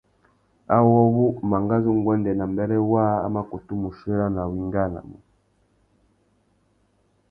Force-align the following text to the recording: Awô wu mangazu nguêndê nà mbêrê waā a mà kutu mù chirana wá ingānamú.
Awô 0.75 0.99
wu 1.15 1.25
mangazu 1.49 1.91
nguêndê 1.99 2.31
nà 2.35 2.45
mbêrê 2.51 2.77
waā 2.91 3.13
a 3.25 3.27
mà 3.33 3.41
kutu 3.49 3.73
mù 3.81 3.89
chirana 3.97 4.41
wá 4.49 4.55
ingānamú. 4.61 5.17